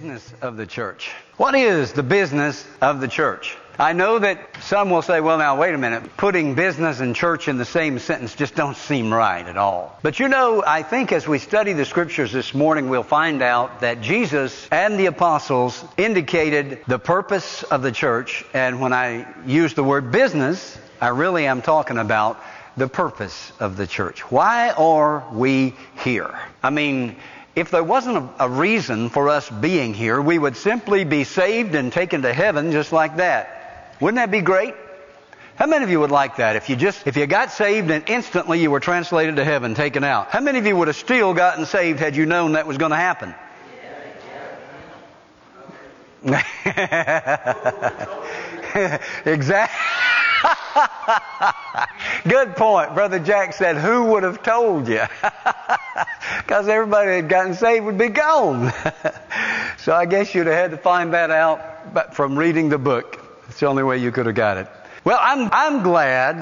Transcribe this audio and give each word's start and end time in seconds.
business 0.00 0.32
of 0.40 0.56
the 0.56 0.66
church. 0.66 1.10
What 1.36 1.54
is 1.54 1.92
the 1.92 2.02
business 2.02 2.66
of 2.80 3.02
the 3.02 3.08
church? 3.08 3.54
I 3.78 3.92
know 3.92 4.18
that 4.18 4.56
some 4.62 4.88
will 4.88 5.02
say, 5.02 5.20
well, 5.20 5.36
now, 5.36 5.60
wait 5.60 5.74
a 5.74 5.78
minute. 5.78 6.16
Putting 6.16 6.54
business 6.54 7.00
and 7.00 7.14
church 7.14 7.48
in 7.48 7.58
the 7.58 7.66
same 7.66 7.98
sentence 7.98 8.34
just 8.34 8.54
don't 8.54 8.78
seem 8.78 9.12
right 9.12 9.46
at 9.46 9.58
all. 9.58 9.98
But 10.02 10.18
you 10.18 10.28
know, 10.28 10.64
I 10.66 10.84
think 10.84 11.12
as 11.12 11.28
we 11.28 11.38
study 11.38 11.74
the 11.74 11.84
scriptures 11.84 12.32
this 12.32 12.54
morning, 12.54 12.88
we'll 12.88 13.02
find 13.02 13.42
out 13.42 13.80
that 13.82 14.00
Jesus 14.00 14.66
and 14.72 14.98
the 14.98 15.04
apostles 15.04 15.84
indicated 15.98 16.78
the 16.86 16.98
purpose 16.98 17.62
of 17.64 17.82
the 17.82 17.92
church. 17.92 18.42
And 18.54 18.80
when 18.80 18.94
I 18.94 19.26
use 19.44 19.74
the 19.74 19.84
word 19.84 20.10
business, 20.10 20.78
I 20.98 21.08
really 21.08 21.46
am 21.46 21.60
talking 21.60 21.98
about 21.98 22.40
the 22.74 22.88
purpose 22.88 23.52
of 23.60 23.76
the 23.76 23.86
church. 23.86 24.20
Why 24.30 24.70
are 24.70 25.26
we 25.30 25.74
here? 26.02 26.40
I 26.62 26.70
mean, 26.70 27.16
if 27.56 27.70
there 27.70 27.82
wasn't 27.82 28.16
a, 28.16 28.44
a, 28.44 28.48
reason 28.48 29.10
for 29.10 29.28
us 29.28 29.50
being 29.50 29.94
here, 29.94 30.20
we 30.20 30.38
would 30.38 30.56
simply 30.56 31.04
be 31.04 31.24
saved 31.24 31.74
and 31.74 31.92
taken 31.92 32.22
to 32.22 32.32
heaven 32.32 32.72
just 32.72 32.92
like 32.92 33.16
that. 33.16 33.96
Wouldn't 34.00 34.16
that 34.16 34.30
be 34.30 34.40
great? 34.40 34.74
How 35.56 35.66
many 35.66 35.84
of 35.84 35.90
you 35.90 36.00
would 36.00 36.10
like 36.10 36.36
that? 36.36 36.56
If 36.56 36.70
you 36.70 36.76
just, 36.76 37.06
if 37.06 37.16
you 37.16 37.26
got 37.26 37.50
saved 37.50 37.90
and 37.90 38.08
instantly 38.08 38.60
you 38.60 38.70
were 38.70 38.80
translated 38.80 39.36
to 39.36 39.44
heaven, 39.44 39.74
taken 39.74 40.04
out. 40.04 40.30
How 40.30 40.40
many 40.40 40.58
of 40.58 40.66
you 40.66 40.76
would 40.76 40.88
have 40.88 40.96
still 40.96 41.34
gotten 41.34 41.66
saved 41.66 42.00
had 42.00 42.16
you 42.16 42.24
known 42.24 42.52
that 42.52 42.66
was 42.66 42.78
going 42.78 42.92
to 42.92 42.96
happen? 42.96 43.34
exactly. 49.24 50.09
Good 52.28 52.56
point. 52.56 52.94
Brother 52.94 53.18
Jack 53.18 53.54
said, 53.54 53.76
Who 53.76 54.06
would 54.06 54.22
have 54.22 54.42
told 54.42 54.88
you? 54.88 55.02
Because 56.38 56.68
everybody 56.68 57.20
that 57.20 57.28
gotten 57.28 57.54
saved 57.54 57.84
would 57.84 57.98
be 57.98 58.08
gone. 58.08 58.72
so 59.78 59.94
I 59.94 60.06
guess 60.06 60.34
you'd 60.34 60.46
have 60.46 60.56
had 60.56 60.70
to 60.72 60.76
find 60.76 61.12
that 61.14 61.30
out 61.30 62.14
from 62.14 62.36
reading 62.36 62.70
the 62.70 62.78
book. 62.78 63.24
It's 63.48 63.60
the 63.60 63.66
only 63.66 63.82
way 63.82 63.98
you 63.98 64.10
could 64.10 64.26
have 64.26 64.34
got 64.34 64.56
it. 64.56 64.66
Well, 65.04 65.18
I'm, 65.20 65.48
I'm 65.52 65.82
glad 65.82 66.40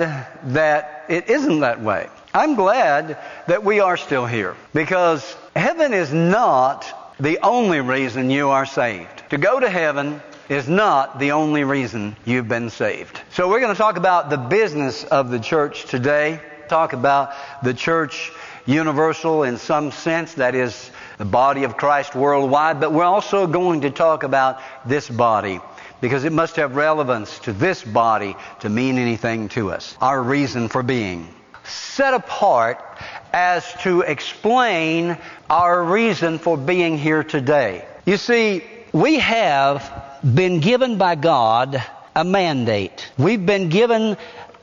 that 0.54 1.04
it 1.08 1.28
isn't 1.28 1.60
that 1.60 1.82
way. 1.82 2.08
I'm 2.32 2.54
glad 2.54 3.18
that 3.46 3.64
we 3.64 3.80
are 3.80 3.96
still 3.96 4.26
here 4.26 4.56
because 4.72 5.36
heaven 5.54 5.92
is 5.92 6.12
not 6.12 6.86
the 7.20 7.38
only 7.42 7.80
reason 7.80 8.30
you 8.30 8.50
are 8.50 8.66
saved. 8.66 9.24
To 9.30 9.38
go 9.38 9.60
to 9.60 9.68
heaven 9.68 10.22
is 10.48 10.68
not 10.68 11.18
the 11.18 11.32
only 11.32 11.64
reason 11.64 12.16
you've 12.24 12.48
been 12.48 12.70
saved. 12.70 13.20
So 13.38 13.48
we're 13.48 13.60
going 13.60 13.72
to 13.72 13.78
talk 13.78 13.98
about 13.98 14.30
the 14.30 14.36
business 14.36 15.04
of 15.04 15.30
the 15.30 15.38
church 15.38 15.84
today. 15.84 16.40
Talk 16.68 16.92
about 16.92 17.30
the 17.62 17.72
church 17.72 18.32
universal 18.66 19.44
in 19.44 19.58
some 19.58 19.92
sense, 19.92 20.34
that 20.34 20.56
is 20.56 20.90
the 21.18 21.24
body 21.24 21.62
of 21.62 21.76
Christ 21.76 22.16
worldwide, 22.16 22.80
but 22.80 22.92
we're 22.92 23.04
also 23.04 23.46
going 23.46 23.82
to 23.82 23.90
talk 23.90 24.24
about 24.24 24.60
this 24.84 25.08
body 25.08 25.60
because 26.00 26.24
it 26.24 26.32
must 26.32 26.56
have 26.56 26.74
relevance 26.74 27.38
to 27.38 27.52
this 27.52 27.84
body 27.84 28.34
to 28.58 28.68
mean 28.68 28.98
anything 28.98 29.48
to 29.50 29.70
us. 29.70 29.96
Our 30.00 30.20
reason 30.20 30.68
for 30.68 30.82
being. 30.82 31.32
Set 31.62 32.14
apart 32.14 32.84
as 33.32 33.72
to 33.82 34.00
explain 34.00 35.16
our 35.48 35.84
reason 35.84 36.40
for 36.40 36.56
being 36.56 36.98
here 36.98 37.22
today. 37.22 37.86
You 38.04 38.16
see, 38.16 38.64
we 38.92 39.20
have 39.20 40.18
been 40.24 40.58
given 40.58 40.98
by 40.98 41.14
God 41.14 41.80
a 42.18 42.24
mandate. 42.24 43.08
We've 43.16 43.46
been 43.46 43.68
given 43.68 44.16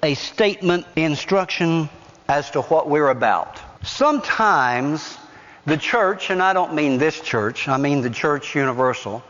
a 0.04 0.14
statement, 0.16 0.86
instruction 0.98 1.90
as 2.28 2.52
to 2.52 2.62
what 2.64 2.90
we're 2.90 3.08
about. 3.08 3.62
Sometimes 3.82 5.18
the 5.66 5.78
church, 5.78 6.32
and 6.32 6.44
I 6.44 6.52
don't 6.52 6.74
mean 6.74 6.98
this 6.98 7.22
church, 7.22 7.70
I 7.70 7.78
mean 7.78 8.02
the 8.02 8.10
church 8.10 8.56
universal, 8.56 9.24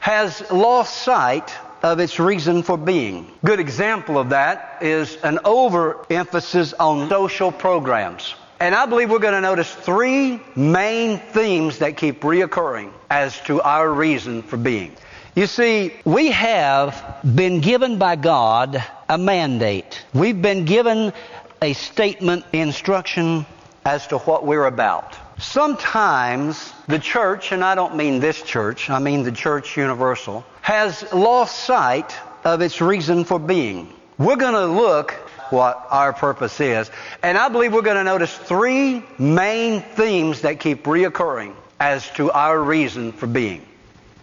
has 0.00 0.50
lost 0.50 1.02
sight 1.02 1.50
of 1.82 1.98
its 1.98 2.20
reason 2.20 2.62
for 2.62 2.76
being. 2.76 3.32
Good 3.42 3.58
example 3.58 4.18
of 4.18 4.28
that 4.30 4.82
is 4.82 5.16
an 5.22 5.38
overemphasis 5.42 6.74
on 6.74 7.08
social 7.08 7.50
programs. 7.50 8.34
And 8.60 8.74
I 8.74 8.84
believe 8.84 9.10
we're 9.10 9.18
going 9.18 9.32
to 9.32 9.40
notice 9.40 9.72
three 9.74 10.42
main 10.54 11.18
themes 11.18 11.78
that 11.78 11.96
keep 11.96 12.20
reoccurring 12.20 12.92
as 13.08 13.40
to 13.46 13.62
our 13.62 13.90
reason 13.90 14.42
for 14.42 14.58
being. 14.58 14.94
You 15.34 15.46
see, 15.46 15.94
we 16.04 16.30
have 16.30 17.20
been 17.24 17.62
given 17.62 17.98
by 17.98 18.16
God 18.16 18.84
a 19.08 19.16
mandate. 19.16 20.04
We've 20.12 20.40
been 20.40 20.66
given 20.66 21.14
a 21.62 21.72
statement, 21.72 22.44
instruction 22.52 23.46
as 23.82 24.06
to 24.08 24.18
what 24.18 24.44
we're 24.44 24.66
about. 24.66 25.16
Sometimes 25.40 26.74
the 26.86 26.98
church, 26.98 27.50
and 27.50 27.64
I 27.64 27.74
don't 27.74 27.96
mean 27.96 28.20
this 28.20 28.42
church, 28.42 28.90
I 28.90 28.98
mean 28.98 29.22
the 29.22 29.32
church 29.32 29.74
universal, 29.74 30.44
has 30.60 31.10
lost 31.14 31.64
sight 31.64 32.14
of 32.44 32.60
its 32.60 32.82
reason 32.82 33.24
for 33.24 33.38
being. 33.38 33.90
We're 34.18 34.36
going 34.36 34.52
to 34.52 34.66
look 34.66 35.12
what 35.48 35.86
our 35.88 36.12
purpose 36.12 36.60
is. 36.60 36.90
And 37.22 37.38
I 37.38 37.48
believe 37.48 37.72
we're 37.72 37.80
going 37.80 37.96
to 37.96 38.04
notice 38.04 38.36
three 38.36 39.02
main 39.18 39.80
themes 39.80 40.42
that 40.42 40.60
keep 40.60 40.84
reoccurring 40.84 41.54
as 41.80 42.06
to 42.10 42.30
our 42.30 42.62
reason 42.62 43.12
for 43.12 43.26
being. 43.26 43.66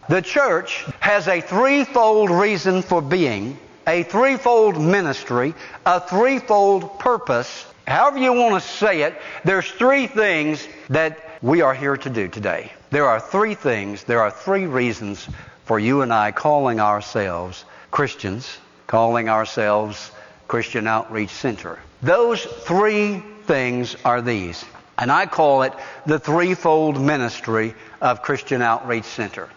The 0.10 0.24
church 0.24 0.86
has 1.10 1.28
a 1.28 1.42
threefold 1.42 2.30
reason 2.30 2.84
for 2.84 3.02
being, 3.02 3.58
a 3.88 4.04
threefold 4.04 4.80
ministry, 4.80 5.56
a 5.84 6.00
threefold 6.00 7.00
purpose, 7.00 7.66
however 7.88 8.20
you 8.20 8.32
want 8.32 8.62
to 8.62 8.70
say 8.70 9.02
it, 9.02 9.20
there's 9.44 9.68
three 9.72 10.06
things 10.06 10.68
that 10.88 11.18
we 11.42 11.62
are 11.62 11.74
here 11.74 11.98
to 11.98 12.12
do 12.12 12.28
today. 12.28 12.72
There 12.92 13.08
are 13.08 13.20
three 13.20 13.56
things, 13.56 14.04
there 14.04 14.22
are 14.22 14.30
three 14.30 14.68
reasons 14.68 15.28
for 15.66 15.80
you 15.80 16.04
and 16.04 16.14
I 16.14 16.30
calling 16.32 16.80
ourselves 16.80 17.66
Christians, 17.90 18.60
calling 18.86 19.30
ourselves 19.30 20.12
Christian 20.48 20.86
Outreach 20.86 21.32
Center. 21.32 21.80
Those 22.04 22.44
three 22.44 23.24
things 23.48 23.96
are 24.06 24.22
these. 24.22 24.64
And 24.96 25.12
I 25.12 25.26
call 25.26 25.64
it 25.64 25.74
the 26.06 26.20
threefold 26.20 27.02
ministry 27.02 27.74
of 28.00 28.22
Christian 28.22 28.62
Outreach 28.62 29.06
Center. 29.06 29.50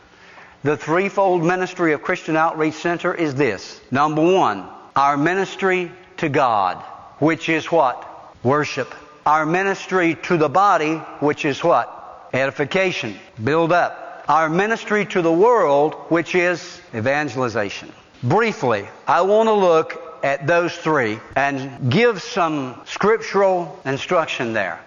The 0.65 0.77
threefold 0.77 1.43
ministry 1.45 1.93
of 1.93 2.03
Christian 2.03 2.37
Outreach 2.37 2.75
Center 2.75 3.13
is 3.13 3.35
this. 3.35 3.81
Number 3.91 4.23
one, 4.23 4.69
our 4.95 5.17
ministry 5.17 5.91
to 6.19 6.29
God, 6.29 6.77
which 7.19 7.49
is 7.49 7.67
what? 7.67 8.09
worship. 8.43 8.95
Our 9.25 9.47
ministry 9.47 10.17
to 10.25 10.37
the 10.37 10.49
body, 10.49 10.97
which 11.21 11.45
is 11.45 11.63
what? 11.63 12.31
Edification, 12.33 13.19
build 13.43 13.73
up. 13.73 14.25
Our 14.29 14.49
ministry 14.49 15.07
to 15.07 15.23
the 15.23 15.33
world, 15.33 15.95
which 16.09 16.35
is 16.35 16.81
evangelization. 16.95 17.93
Briefly, 18.23 18.87
I 19.07 19.23
want 19.23 19.49
to 19.49 19.53
look 19.53 20.21
at 20.23 20.47
those 20.47 20.75
three 20.77 21.19
and 21.35 21.91
give 21.91 22.23
some 22.23 22.81
scriptural 22.87 23.81
instruction 23.85 24.53
there. 24.53 24.81